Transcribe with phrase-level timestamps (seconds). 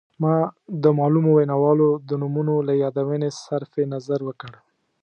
[0.21, 0.35] ما
[0.83, 4.51] د معلومو ویناوالو د نومونو له یادونې صرف نظر وکړ.